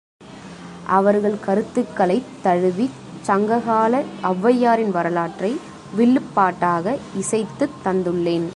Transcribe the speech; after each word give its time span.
அவர்கள் 0.87 1.37
கருத்துக்களைத் 1.45 2.31
தழுவிச் 2.43 2.97
சங்ககால 3.21 4.03
ஒளவையாரின் 4.23 4.91
வரலாற்றை 4.91 5.51
வில்லுப் 5.97 6.33
பாட்டாக 6.33 6.97
இசைத்துத் 7.15 7.79
தந்துள்ளேன். 7.85 8.47